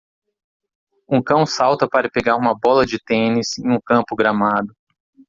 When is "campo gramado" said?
3.79-4.73